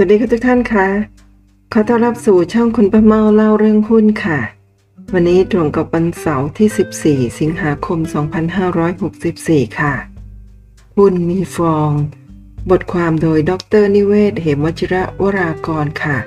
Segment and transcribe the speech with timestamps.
[0.00, 0.88] สวัสดีค่ะทุกท่านคะ
[1.72, 4.38] ขอต้อนรับสู่ช่องคุณป้าเมาเล่าเรื่องหุ้นค่ะ
[5.12, 7.98] วันนี้ตรงกับวันเสาร์ที่ 14 สิงหาคม
[9.08, 9.94] 2564 ค่ะ
[10.96, 11.90] หุ้นมีฟอง
[12.70, 13.52] บทความโดยด
[13.82, 16.18] รนิเวศ เหมวชิระวรากรค่ะ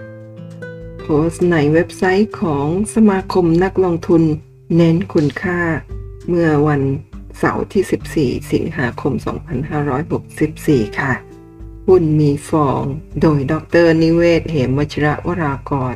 [0.99, 4.23] โพสต์ในเว็บไซต์ของสมาคมนักลงทุน
[4.75, 5.59] เน้นคุณค่า
[6.27, 6.81] เมื่อวัน
[7.39, 9.13] เสาร์ที่ 14 สิงหาคม
[10.05, 11.13] 2564 ค่ะ
[11.87, 12.81] หุ้นมีฟอง
[13.21, 13.53] โดยด
[13.85, 15.95] รนิเวศเหมวชระวรากร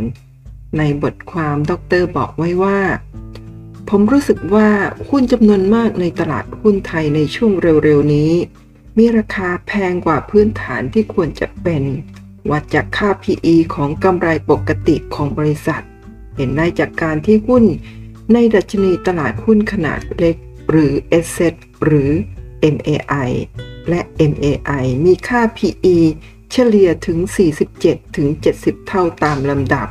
[0.77, 1.71] ในบทความด
[2.02, 2.80] รบอกไว้ว่า
[3.90, 4.70] ผมรู้สึกว่า
[5.09, 8.31] หุ้นจำนวนมากในตลาดหุ้นไทยในช่วงเร็วๆนี้
[8.98, 11.84] มีราคาแพงกว่าพื้นฐานที่ควรจะเป็น
[12.52, 15.84] วัดจากค่า PE ของกำไรปกติของบริษัท
[16.35, 17.63] เห็นได้จากการที่หุ้น
[18.34, 20.35] ในดัชนีตลาดหุ้นขนาดเล็ก
[20.70, 20.91] หรือ
[21.26, 21.40] s s
[21.85, 22.12] หรือ
[22.74, 23.29] MAI
[23.89, 25.97] และ MAI มีค่า PE
[26.51, 27.19] เฉลี่ยถึง
[27.67, 29.87] 47 ถึง 70 เท่าตามลำดับ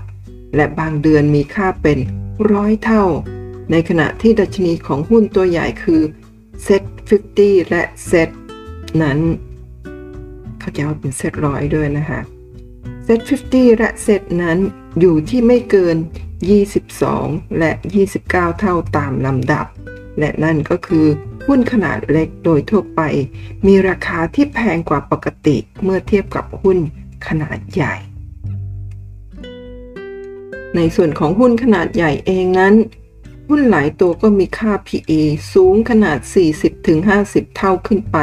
[0.56, 1.98] และบางเดือนมีค่าเป็น
[2.52, 3.04] ร้อยเท่า
[3.70, 6.02] ในขณะที่ดัชนีของหุ้นตัวใหญ่คือ
[6.66, 6.82] Set
[7.28, 8.30] 50 และ Set
[9.02, 9.18] นั้น
[10.58, 12.20] เขาจะว่าเป็น Set ร้อยด้วยนะคะ
[13.06, 14.58] Set 50 และ Set นั้น
[15.00, 15.96] อยู่ที่ไม่เกิน
[16.76, 17.72] 22 และ
[18.14, 19.66] 29 เท่าตามลำดับ
[20.18, 21.06] และนั่นก็คือ
[21.46, 23.00] หุ้นขนาดเล็กโดยทั่วไป
[23.66, 26.78] มีราคาที่แพงกว่าปกติเมื่อเทียบกับหุ้น
[27.28, 27.94] ขนาดใหญ่
[30.76, 32.74] ในส่วนของหุ้นขนาดใหญ่เองนั้น
[33.48, 35.20] หุ้นหลายตัวก็มีค่า PE
[35.52, 36.18] สูงขนาด
[36.88, 38.18] 40-50 เท่าขึ้นไป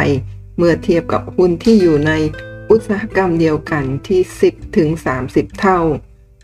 [0.58, 2.12] เมื่อเทียบกับหุ้นที่อยู่ใน
[2.70, 4.22] อุตสาหกรรมเดียวกันที่
[4.86, 5.80] 10-30 เท่า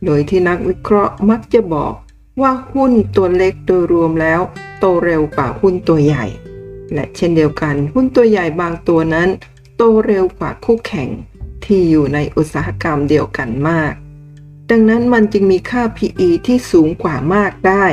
[0.05, 1.93] โดยที่นักวิเคราะห์มักจะบอก
[2.41, 4.41] ว่าหุ้นตัวเล็กโดยรวมแล้ว
[4.79, 6.25] โตเร็วกว่าหุ้นตัวใหญ่
[6.93, 9.29] และเช่นเดียวกัน หุ้นตัวใหญ่บางตัวนั้น
[9.75, 11.09] โตเร็วกว่าคู่แข่ง
[11.65, 13.93] ที่อยู่ในอุตสาหกรรมเดียวกันมาก
[14.69, 17.85] ดังนั้นมันจึงมีค่า PE ที่สูงกว่ามากได้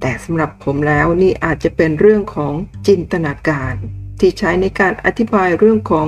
[0.00, 2.54] แต่สำหรับผมแล้วนี่อาจจะเป็นเรื่องของ
[2.86, 3.74] จินตนาการ
[4.20, 6.06] ที่ใช้ในการอธิบายเรื่องของ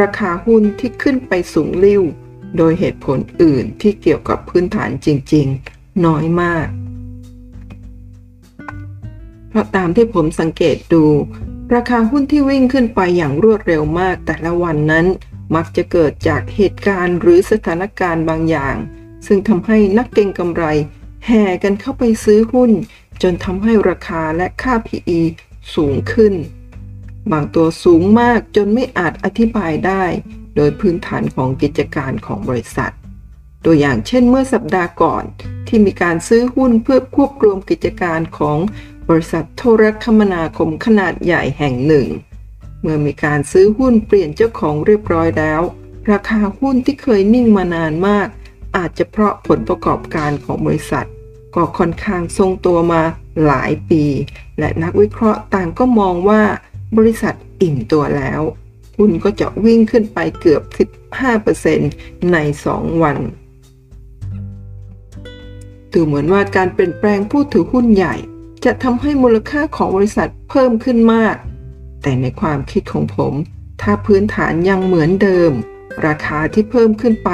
[0.00, 2.02] ราคาหุ้นที่ขึ้นไปสูงลิ่ว
[2.56, 5.46] โดยเหตุผลอื่นที่เกี่ยวกับพื้นฐานจริง
[5.76, 6.66] ๆ น้อยมาก
[9.48, 11.04] เพราะตามที่ผมสังเกตดู
[11.74, 15.06] ราคาหุ้นที่วิ่งขึ้นไปอย่างรวดเร็วมากแต่ละวันนั้น
[15.54, 18.76] มักจะเกิดจากเหตุการณ์หรือสถานการณ์บางอย่าง
[19.26, 20.64] ซึ่งทำให้นักเก็งกำไร
[21.26, 22.70] แห่กันเข้าไปซื้อหุ้น
[23.22, 25.20] จนทำให้ราคาและค่า PE
[25.74, 26.34] สูงขึ้น
[27.32, 30.04] บางตัวสูงมากจนไม่อาจอธิบายได้
[30.56, 32.92] โดยพื้นฐานของกิจการของบริษัท
[33.64, 35.24] ตัวอย่างเช่นเมื่อสัปดาห์ก่อน
[35.68, 38.58] ที่มีการซื้อหุ้นเพื่อควบรวมกิจการของ
[39.12, 42.06] บริษัทโทรคมนาคมขนาดใหญ่แห่งหนึ่ง
[42.80, 45.60] เมื่อมีการซื้อหุ้นเปลี่ยนเจ้าของเรียบร้อยแล้ว
[46.10, 48.28] ราคาหุ้นที่เคยนิ่งมานานมาก
[48.76, 51.06] อาจจะเพราะผลประกอบการของบริษัท
[51.54, 53.02] ก็ค่อนข้างทรงตัวมา
[53.46, 54.04] หลายปี
[54.58, 56.42] และนักวิเคราะห์ต่างก็มองว่า
[56.96, 58.40] บริษัทอิ่มตัวแล้ว
[58.98, 60.62] หุ้นก็จะวิ่งขึ้นไปเกือบ
[61.46, 62.36] 15%ใน
[62.72, 63.18] 2 วัน
[65.92, 68.16] ดูเหมือนว่าการเปลี่ยนแปลงผู้ถือหุ้นใหญ่
[68.64, 71.36] จะทำให้มูลค่าของบริษัทเพิ่มขึ้นมาก
[72.02, 73.32] แต่ในความคิดของผม
[73.82, 75.52] ถ้าพื้นฐานยังเหมือนเดิม
[76.06, 77.30] ราคาที่เพิ่มขึ้นไป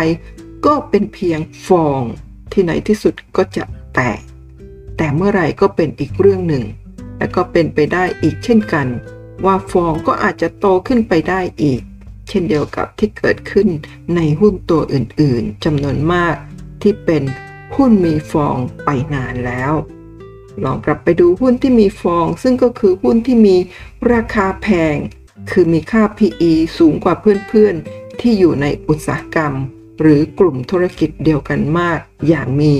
[0.66, 2.02] ก็เป็นเพียงฟอง
[2.52, 4.20] ที่ไหนที่สุดก็จะแตก
[4.96, 6.64] แต่เมื่อไหร่ก็เป็นอีกเรื่องหนึ่ง
[7.18, 8.86] และก็เป็นไปได้อีกเช่นกัน
[9.44, 11.80] ว่าฟองก็อาจจะโตขึ้นไปได้อีก
[12.28, 13.68] เช่นเดียวกับที่เกิดขึ้น
[14.16, 16.34] ในหุ้นตัวอื่นๆจำนวนมาก
[16.82, 17.22] ที่เป็น
[17.74, 19.72] หุ้นมีฟองไปนานแล้ว
[20.64, 23.56] ลองกลับไปดูหุ้นที่มีฟอง ซึ่งก็คือหุ้นที่มี
[24.12, 24.96] ราคาแพง
[25.50, 29.52] คือมีค่า PE สูงกว่าเพื่อนๆ ที่อยู่ในอุตสาหกรรม
[30.00, 31.98] หรือกลุ่มธุรกิจเดียวกันมาก
[32.28, 32.74] อย่างมี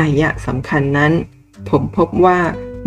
[0.00, 1.12] นัยสำคัญนั้น
[1.68, 2.38] ผมพบว่า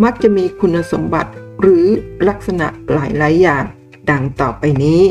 [0.04, 1.30] มักจะมีคุณสมบัติ
[1.60, 1.86] หรือ
[2.28, 3.64] ลักษณะหลายๆ อย่าง
[4.10, 5.02] ดังต่อไปนี้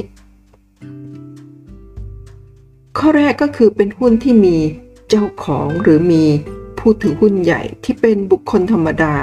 [2.98, 4.57] ข้อแรกก็คือเป็นหุ้นที่มี
[5.10, 6.25] เจ้าของหรือมี
[6.79, 9.15] ผู้ถือหุ้นใหญ่ที่เป็นบุคคลธรรมดา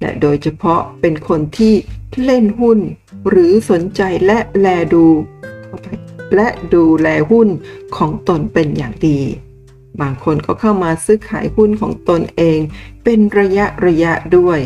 [0.00, 1.74] และโดยเฉพาะเป็นคนที่
[2.24, 2.78] เล่นหุ้น
[3.28, 5.06] หรือสนใจและแลดู
[6.34, 7.48] และดูแลหุ้น
[7.96, 9.20] ของตนเป็นอย่างดี
[10.00, 12.58] บางคนก็เข้ามาซื้อขายหุ้นของตนเอง
[13.04, 14.60] เป็นระยะระยะด้วย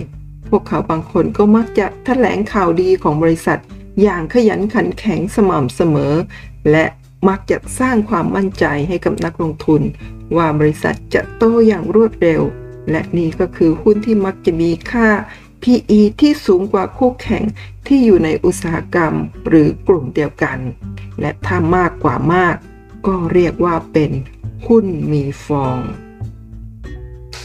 [0.48, 3.60] พวกเขาบางคนก็มักจะแถลงข่าวดีของบริษัท
[4.02, 6.14] อย่างขยันขันแข็งสม่ำเสมอ
[6.70, 6.84] และ
[7.28, 9.82] มักจะสร้างความมั่นใจให้กับนักลงทุน
[10.36, 12.42] ว่าบริษัทจะโตอย่างรวดเร็ว
[12.90, 15.08] และนี่ก็คือหุ้นที่มักจะมีค่า
[15.62, 17.44] PE ที่สูงกว่าคู่แข่ง
[17.86, 19.14] ที่อยู่ในอุตสาหกรรม
[19.48, 20.58] หรือกลุ่มเดียวกัน
[21.20, 22.56] และถ้ามากกว่ามาก
[23.06, 24.10] ก็เรียกว่าเป็น
[24.66, 25.78] หุ้นมีฟอง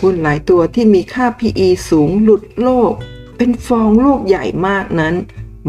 [0.01, 2.93] หุ้นหลายตัวที่มีค่า PE สูงหลุดโลก
[3.37, 5.15] เป็นฟองลูกใหญ่มากนั้น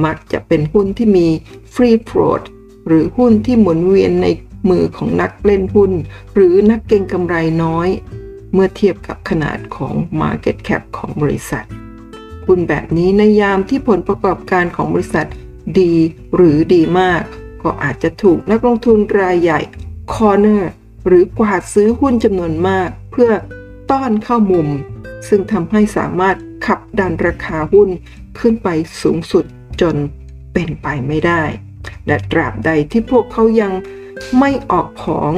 [0.05, 1.29] มักจะเป็นหุ้นที่มี
[1.75, 2.43] free float
[2.89, 4.27] หรือหุ้นที่หมุนเวียนใน
[4.71, 5.93] มือของนักเล่นหุ้น
[6.35, 7.89] หรือนักเก็งกำไรน้อย
[8.53, 11.65] เมื่อเทียบกับขนาดของ Market Cap ของบริษัท
[12.47, 15.27] หุ้นแบบนี้ในยามที่ผลประกอบการของบริษัท
[15.81, 15.95] ดี
[16.35, 17.23] หรือดีมาก
[17.63, 19.61] ก็อาจจะถูกนักลงทุนรายใหญ่
[20.15, 20.63] Corner
[21.07, 23.31] หรือกวาดซื้อหุ้นจำนวนมาก เพื่อ
[23.91, 24.69] ต้อนเข้ามุม
[25.29, 26.37] ซึ่งทำให้สามารถ
[26.67, 27.89] ขับดันราคาหุ้น
[28.41, 28.69] ขึ้นไป
[29.03, 29.45] สูงสุด
[29.81, 29.97] จน
[30.53, 31.43] เป็นไปไม่ได้
[32.07, 33.73] และตราบใดที่พวกเขายัง
[34.39, 35.33] ไม่ออกของ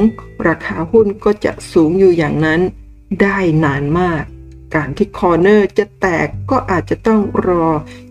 [0.47, 2.61] ราคาหุ้นก็จะสูงอยู่อย่างนั้น
[3.21, 4.23] ได้นานมาก
[4.75, 7.67] การที่คอร์เนอร์จะแตกก็อาจจะต้องรอ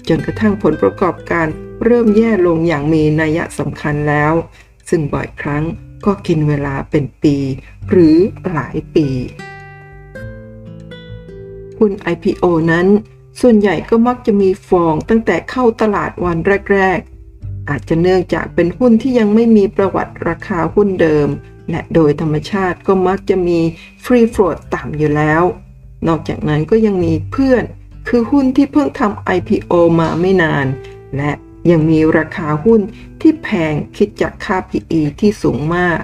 [0.09, 1.47] จนกระทั่งผลประกอบการ
[1.85, 4.33] เริ่มแย่ลงอย่างมีนัยสำคัญแล้ว
[4.89, 5.65] ซึ่งบ่อยครั้ง
[6.07, 7.37] ก็กินเวลาเป็นปี
[7.91, 8.17] หรือ
[8.53, 9.09] หลายปี
[11.79, 12.87] หุ้น IPO นั้น
[13.41, 16.39] ส่วนใหญ่ก็มักจะมีฟองตั้งแต่เข้าตลาดวัน
[16.73, 17.01] แรก
[17.71, 21.29] อาจจะเนื่องจากเป็นหุ้นที่ยังไม่มีประวัติราคาหุ้นเดิม
[21.71, 23.59] และโดยธรรมชาติก็มักจะมี
[24.05, 25.43] ฟรีโฟลดต่ำอยู่แล้ว
[26.09, 27.65] นอกจากนั้นก็ยังมีเพื่อน
[28.09, 30.67] คือหุ้นที่เพิ่งทำ IPO มาไม่นาน
[31.17, 31.33] และ
[31.71, 32.81] ยังมีราคาหุ้น
[33.21, 36.01] ที่แพงคิดจากค่า PE ที่สูงมาก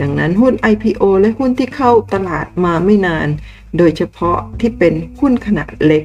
[0.00, 3.28] ดังนั้นหุ้น IPO และหุ้นที่เข้าตลาดมาไม่นาน
[3.78, 6.04] โดยเฉพาะที่เป็นหุ้นขนาดเล็ก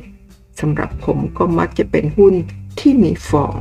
[0.60, 2.34] สำหรับผมก็มักจะเป็นหุ้น
[2.80, 3.54] ที่มีฟอง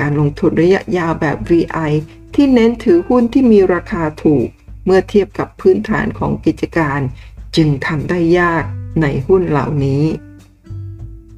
[0.00, 1.92] การลงทุนระยะยาวแบบ VI
[2.34, 4.46] ที่เน้นถือหุ้นที่มีราคาถูก
[4.84, 7.00] เมื่อเทียบกับพื้นฐานของกิจการ
[7.56, 8.64] จึงทำได้ยาก
[9.02, 10.04] ในหุ้นเหล่านี้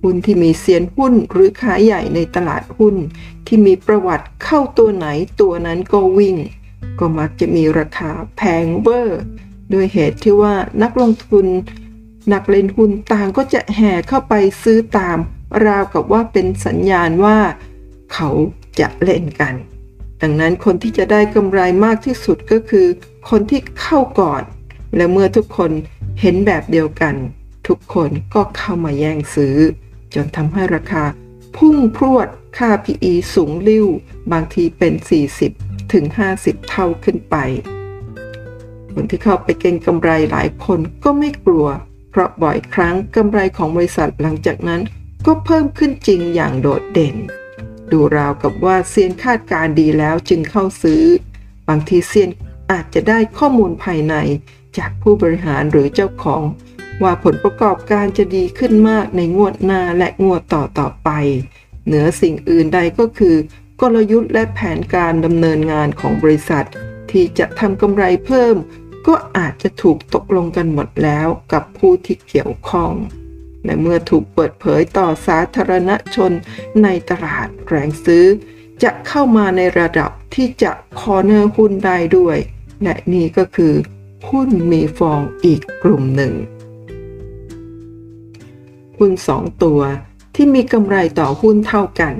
[0.02, 2.96] หุ้นที่มีเซียนหุ้นหรือขายใหญ่ในตลาดหุ้น
[3.46, 5.06] ที่มีประวัติเข้าตัวไหน
[5.40, 6.36] ตัวนั้นก็วิ่ง
[6.98, 9.20] ก็มักจะมีราคาแพงเวอร์
[9.70, 11.46] โดยเหตุที่ว่านักลงทุน
[12.32, 15.18] นักเล่นหุ้นต่างก็จะแห่เข้าไปซื้อตาม
[15.66, 17.38] ราวกับว่าเป็นสัญญาณว่า
[18.14, 18.30] เขา
[18.80, 19.54] จะเล่นกัน
[20.22, 22.86] ดังนั้นคนที่จะได้กำไรมากที่สุดก็คือ
[23.30, 24.42] คนที่เข้าก่อน
[24.96, 25.70] และเมื่อทุกคน
[26.20, 27.14] เห็นแบบเดียวกัน
[27.68, 29.56] ทุกคนก็เข้ามาแย่งซื้อ
[30.14, 31.04] จนทำให้ราคา
[31.56, 32.28] พุ่งพรวด
[32.58, 33.86] ค่า PE สูงลิ่ว
[34.32, 34.94] บางทีเป็น
[35.42, 36.04] 40 ถึง
[36.36, 37.36] 50 เท่าขึ้นไป
[38.94, 41.66] คนที่เข้าไปเก็งกำไรหลายคนก็ไม่กลัว
[42.10, 44.80] เพราะบ่อยครั้งกำไรของบริษัทหลังจากนั้น
[45.26, 47.16] ก็เพิ่มขึ้นจริงอย่างโดดเด่น
[47.92, 51.02] ดูราวกับว่าเซียนคาดการดีแล้วจึงเข้าซื้อ
[51.68, 52.30] บางทีเซียน
[52.70, 54.14] อาจจะได้ข้อมูลภายใน
[54.78, 56.42] จากผู้บริหารหรือเจ้าของ
[57.02, 61.10] ว่าผลประกอบการจะดีขึ้นมากในงวดหน้าและงวดต่อต่อไป
[61.86, 63.36] เหนือสิ่งอื่นใดก็คือ
[63.80, 66.66] กลยุทธ์และแผนการดำเนินงานของบริษัท
[67.10, 68.56] ที่จะทำกำไรเพิ่ม
[69.06, 72.92] ก็อาจจะถูกตกลงกันหมดแล้วกับผู้ที่เกี่ยวข้อง
[73.64, 76.32] และเมื่อถูกเปิดเผยต่อสาธารณชน
[76.82, 78.26] ในตลาดแรงซื้อ
[78.82, 82.38] จะเข้ามาในระดับที่จะคอเนอร์หุ้นได้ด้วย
[82.82, 83.74] และนี่ก็คือ
[84.30, 86.34] หุ้นมีฟองอีกกลุ่มหนึ่ง
[88.98, 89.80] หุ้น 2 ตัว
[90.34, 92.14] ที่มีกำไรต่อหุ้นเท่ากัน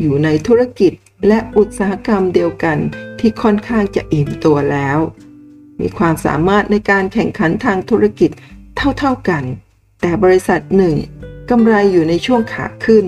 [0.00, 0.92] อยู่ในธุรกิจ
[1.26, 2.78] และอุตสาหกรรมเดียวกัน
[3.18, 4.98] ที่ค่อนข้างจะอิ่มตัวแล้ว
[5.80, 8.30] มีความสามารถในการแข่งขันทางธุรกิจ
[8.98, 9.44] เท่าๆกัน
[10.00, 10.96] แต่บริษัทหนึ่ง
[11.50, 13.06] กำไรอยู่ในช่วงขาขึ้น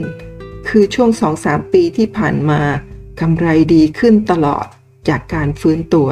[0.68, 1.10] คือช่วง
[1.42, 2.62] 2-3 ปีที่ผ่านมา
[3.20, 4.66] กำไรดีขึ้นตลอด
[5.08, 6.10] จากการฟื้นตัว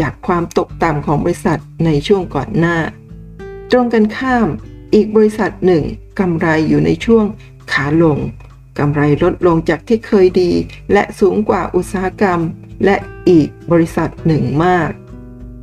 [0.00, 2.78] จากความตกต่ำของบริษัทในช่วงก่อนหน้า
[3.70, 4.48] ตรงกันข้าม
[4.94, 5.84] อีกบริษัทหนึ่ง
[6.20, 7.24] กำไรอยู่ในช่วง
[7.72, 8.18] ขาลง
[8.78, 10.50] กำไรลดลงจากที่เคยดี
[10.92, 12.40] และสูงกว่าอุตสาหกรรม
[12.84, 12.96] และ
[13.28, 14.90] อีกบริษัทหนึ่งมาก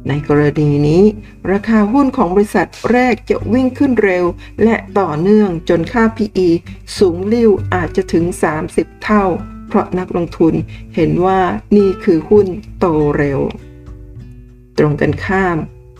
[0.07, 1.03] ในกรณีนี้
[1.51, 4.25] ราคาหุ้นของบริษัทแรกจะวิ่งขึ้นเร็ว
[4.63, 6.49] และต่อเนื่องจนค่า PE
[6.97, 8.25] สูงลิ่วอาจจะถึง
[8.63, 9.25] 30 เท่า
[9.67, 10.53] เพราะนักลงทุน
[10.95, 11.39] เห็นว่า
[11.75, 12.47] นี่คือหุ้น
[12.79, 12.85] โต
[13.17, 13.39] เร็ว
[14.77, 15.57] ตรงกันข้าม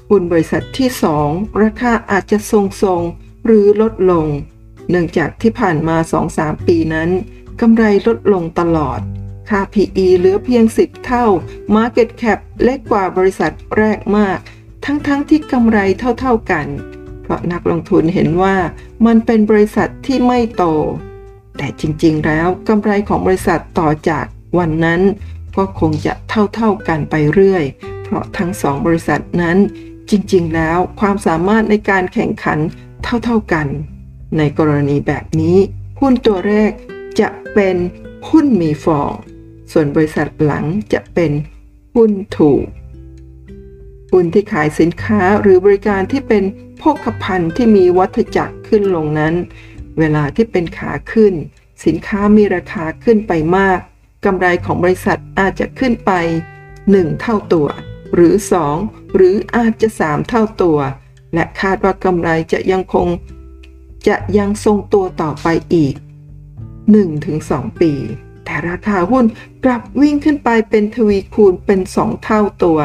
[0.09, 0.89] หุ้นบริษัทที่
[1.23, 4.27] 2 ราคาอาจจะทรงๆ หรือลดลง
[4.89, 5.97] เนื่องจากที่ผ่านมา
[6.31, 7.09] 2-3 ปีนั้น
[7.61, 8.99] กำไรลดลงตลอด
[9.49, 11.25] ค่า PE เหลือเพียง 10 เท่า
[11.75, 14.39] Market Cap เล็กกว่าบริษัทแรกมาก
[14.85, 16.67] ทั้งๆทที่กำไรเท่าๆกัน
[17.23, 18.55] เพราะนักลงทุนเห็นว่า
[19.05, 20.63] มันเป็นบริษัทที่ไม่โต
[21.57, 24.25] แต่จริงๆ แล้วกำไรของบริษัทต่อจาก
[24.57, 25.01] วันนั้น
[25.57, 27.63] ก็คงจะเท่าๆกันไปเรื่อย
[28.03, 29.57] เพราะทั้งสองบริษัทนั้น
[30.09, 32.59] จริงๆ แล้วความสามารถในการแข่งขัน
[33.03, 33.67] เท่าๆกัน
[34.37, 35.57] ในกรณีแบบนี้
[35.99, 36.71] หุ้นตัวแรก
[37.19, 37.75] จะเป็น
[38.29, 39.11] หุ้นมีฟอง
[39.71, 41.31] ส่วนบริษัทหลังจะเป็น
[41.95, 42.65] หุ้นถูก
[44.11, 46.43] หุ้นที่ขายสินค้าหรือบริการที่เป็น
[46.77, 49.33] โภคภัณฑ์ที่มีวัฏจักรขึ้นลงนั้น
[49.99, 51.33] เวลาที่เป็นขาขึ้น
[51.85, 53.79] สินค้ามีราคาขึ้นไปมาก
[54.25, 56.11] กำไรของบริษัทอาจจะขึ้นไป
[56.67, 57.67] 1 เท่าตัว
[58.15, 58.33] หรือ
[58.75, 60.77] 2 หรืออาจจะ 3 เท่าตัว
[61.33, 63.07] และคาดว่ากำไรจะยังคง
[64.07, 65.95] จะยังทรงตัวต่อไปอีก
[67.07, 67.93] 1-2 ปี
[68.47, 69.25] แต่ราคาหุ้น
[69.65, 72.79] กลับวิ่งขึ้นไปเป็นทวีคูณเป็น 2 เท่าตัว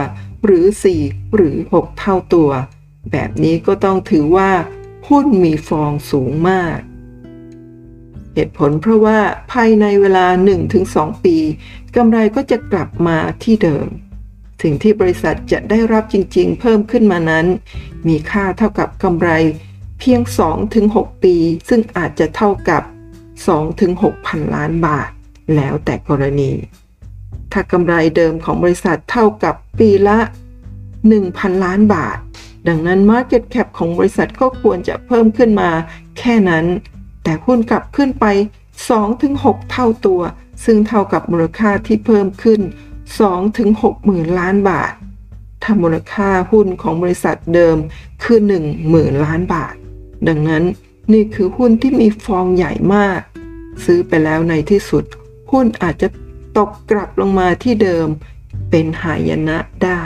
[0.45, 0.64] หรือ
[0.99, 2.50] 4 หรือ 6 เท่าตัว
[3.12, 4.50] แบบนี้ก็ต้องถือว่า
[5.09, 6.78] หุ้นมีฟองสูงมาก
[8.35, 9.19] เหตุผลเพราะว่า
[9.52, 10.26] ภายในเวลา
[10.75, 11.37] 1-2 ปี
[11.97, 13.87] กำไรก็จะกลับมาที่เดิม
[14.62, 17.47] สิ่งที่บริษัทจะได้รับจริงๆ เพิ่มขึ้นมานั้น
[18.09, 19.31] มีค่าเท่ากับกำไร
[20.00, 20.21] เพียง
[20.73, 21.35] 2-6 ปี
[21.69, 22.83] ซึ่งอาจจะเท่ากับ
[23.54, 25.11] 2-6 พันล้านบาท
[25.57, 26.53] แล้วแต่กรณี
[27.53, 30.19] ถ้ากำไรเดิมของบริษัทเท่ากับปีละ
[30.91, 32.19] 1,000 ล้านบาท
[32.69, 35.71] ดังนั้น Market Cap ของบริษัทก็ควรจะเพิ่มขึ้นมา
[36.19, 36.67] แค่นั้น
[37.25, 38.27] แต่หุ้นกลับขึ้นไป
[38.99, 40.21] 2-6 เท่าตัว
[40.65, 42.61] ซึ่งเท่ากับมูลค่าที่เพิ่มขึ้น
[43.33, 44.93] 2-6หมื่นล้านบาท
[45.63, 47.77] ถ้ามูลค่าหุ้นของบริษัทเดิม
[48.23, 49.75] คือ 1 หมื่นล้านบาท
[50.29, 50.65] ดังนั้น
[51.13, 53.21] นี่คือหุ้นที่มีฟองใหญ่มาก
[53.85, 55.05] ซื้อไปแล้วในที่สุด
[55.52, 56.09] หุ้นอาจจะ
[56.59, 58.06] ตกกลับลงมาที่เดิม
[58.71, 60.02] เป็นหายนะได้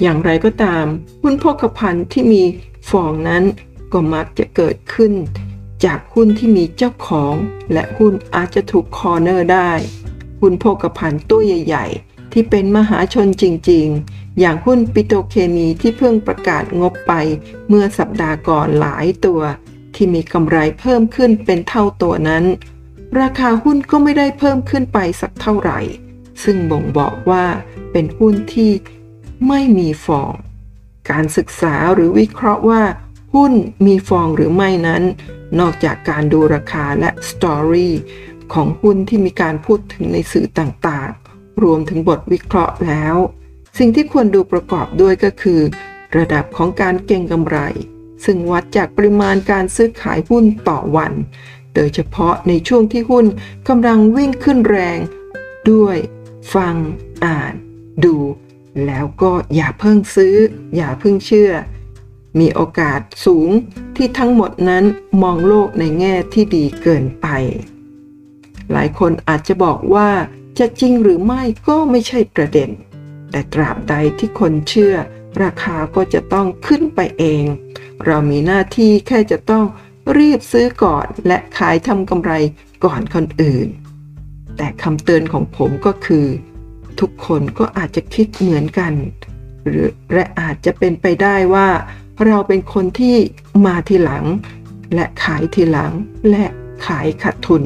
[0.00, 0.84] อย่างไรก็ตาม
[1.22, 2.42] หุ้นโภคภัณฑ์ที่มี
[2.90, 3.44] ฟองนั้น
[3.92, 5.12] ก็มักจะเกิดขึ้น
[5.84, 7.34] จากหุ้นที่มีเจ้าของ
[7.72, 9.70] และหุ้นอาจจะถูกคอเนอร์ได้
[10.40, 17.12] หุ้นโภคภัณฑ์ตัวใหญ่ ๆ ที่เป็นมหาชนจริง ๆ อย่างหุ้นปิโตเคมีที่เพิ่งประกาศงบไป
[17.68, 19.40] เมื่อสัปดาห์ก่อนหลายตัว
[19.96, 22.44] ที่มีกำไรเพิ่มขึ้นเป็นเท่าตัวนั้น
[23.20, 25.80] ราคาหุ้นก็ไม่ได้เพิ่มขึ้นไปสักเท่าไหร่
[26.44, 27.44] ซึ่งบ่งบอกว่า
[27.92, 28.70] เป็นหุ้นที่
[29.48, 30.32] ไม่มีฟอง
[31.10, 32.82] การศึกษาหรือวิเคราะห์ว่า
[33.34, 33.52] หุ้น
[33.86, 35.02] มีฟองหรือไม่นั้น
[35.60, 37.94] นอกจากการดูราคาและสตอรี่
[38.52, 43.16] ของหุ้นที่มีการพูดถึงในสื่อต่างๆ รวมถึงบทวิเคราะห์แล้ว
[43.78, 45.60] สิ่งที่ควรดูประกอบด้วยก็คือ
[46.18, 47.58] ระดับของการเก็งกำไร
[48.24, 51.12] ซึ่งวัดจากปริมาณการซื้อขายหุ้นต่อวัน
[51.74, 53.26] โดยเฉพาะในช่วงที่หุ้น
[53.68, 54.98] กำลังวิ่งขึ้นแรง
[55.70, 55.96] ด้วย
[56.54, 56.74] ฟัง
[57.24, 57.52] อ่าน
[58.04, 58.16] ดู
[58.86, 60.36] แล้วก็อย่าเพิ่งซื้อ
[60.76, 61.52] อย่าเพิ่งเชื่อ
[62.38, 63.50] มีโอกาสสูง
[63.96, 64.84] ที่ทั้งหมดนั้น
[65.22, 67.26] มองโลกในแง่ที่ดีเกินไป
[68.72, 70.10] หลายคนอาจจะบอกว่า
[70.58, 72.70] จะจริงหรือไม่ก็ไม่ใช่ประเด็น
[73.30, 74.94] แต่ตราบใดที่คนเชื่อ
[75.42, 77.44] ราคาก็จะต้องขึ้นไปเอง
[78.06, 79.64] เรามีหน้าที่แค่จะต้อง
[80.18, 82.32] รีบซื้อก่อนและขายทำกำไร
[82.84, 83.68] ก่อนคนอื่น
[84.56, 86.26] แต่คำเตือนของผมก็คือ
[87.00, 88.92] ทุกคนก็อาจจะคิดเหมือนกัน
[89.66, 91.68] หรือและอาจจะเป็นไปได้ว่า
[92.26, 93.16] เราเป็นคนที่
[93.64, 94.24] มาทีหลัง
[94.94, 95.92] และขายทีหลัง
[96.30, 96.44] และ
[96.86, 97.62] ขายขาดทุน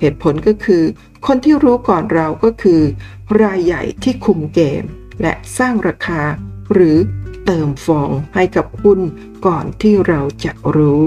[0.00, 0.82] เหตุผลก็คือ
[1.26, 2.80] คนที่รู้ก่อนเราก็คือ
[3.42, 4.82] รายใหญ่ที่คุมเกม
[5.22, 6.20] และสร้างราคา
[6.72, 6.96] หรือ
[7.46, 9.00] เติมฟองให้กับหุ้น
[9.46, 11.06] ก่อนที่เราจะรู้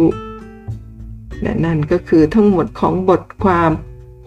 [1.42, 3.72] และนั่นก็คือทั้งหมดของบทความ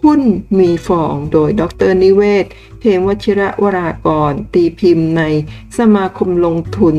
[0.03, 0.21] หุ้น
[0.59, 2.45] มีฟองโดยดรนิเวศ
[2.79, 5.23] เทมวชิระวรากร ตีพิมพ์ใน
[5.77, 6.95] สมาคมลงทุน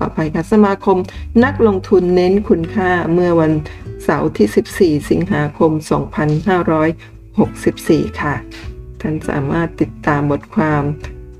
[0.00, 0.98] อภัยค่ะสมาคม
[1.44, 3.52] นักลงทุนเน้นคุณค่าเมื่อวัน
[4.04, 5.70] เสาร์ที่ 14 สิงหาคม
[7.36, 8.34] 2564 ค่ะ
[9.00, 10.82] ท่านสามารถติดตามบทความ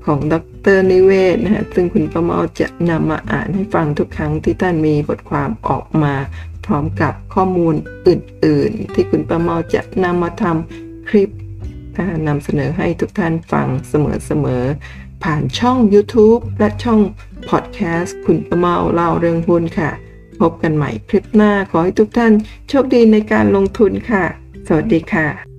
[0.05, 0.33] ของด
[0.75, 6.13] รนิเวศนะฮะซึ่งคุณประเมาจะนำมาอ่านให้ฟังทุกครั้งที่ท่านมีบทความออกมา
[6.65, 7.75] พร้อมกับข้อมูล
[8.07, 11.29] อื่นๆ ที่คุณประเมาจะนำมาทำคลิป
[12.27, 16.99] นำเสนอให้ทุกท่านฟังเสมอๆ ผ่านช่อง YouTube และช่อง
[17.49, 19.91] พอดแคสต์คุณประเมาเล่าเรื่องหุ้นค่ะ
[20.39, 22.33] พบกันใหม่คลิปหน้าขอให้ทุกท่าน
[22.69, 24.23] โชคดีในการลงทุนค่ะ
[24.67, 25.52] สวัสดีค่ะ